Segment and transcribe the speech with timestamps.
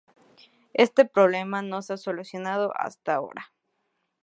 [0.73, 3.53] Este problema no se ha solucionado hasta ahora.